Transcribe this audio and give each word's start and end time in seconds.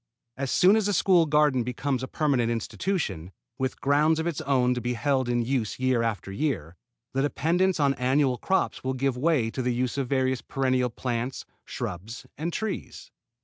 As 0.35 0.49
soon 0.49 0.75
as 0.75 0.87
a 0.87 0.93
school 0.95 1.27
garden 1.27 1.61
becomes 1.61 2.01
a 2.01 2.07
permanent 2.07 2.51
institution, 2.51 3.31
with 3.59 3.79
ground 3.81 4.17
of 4.17 4.25
its 4.25 4.41
own 4.41 4.73
to 4.73 4.81
be 4.81 4.95
held 4.95 5.29
in 5.29 5.43
use 5.43 5.77
year 5.79 6.01
after 6.01 6.31
year, 6.31 6.75
the 7.13 7.21
dependence 7.21 7.79
on 7.79 7.93
annual 7.93 8.39
crops 8.39 8.83
will 8.83 8.95
give 8.95 9.15
way 9.15 9.51
to 9.51 9.61
the 9.61 9.75
use 9.75 9.99
of 9.99 10.09
various 10.09 10.41
perennial 10.41 10.89
plants, 10.89 11.45
shrubs 11.65 12.25
and 12.35 12.51
trees. 12.51 13.11